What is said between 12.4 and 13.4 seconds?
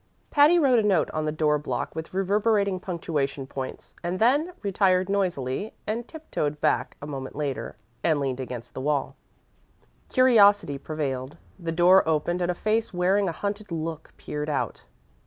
and a face wearing a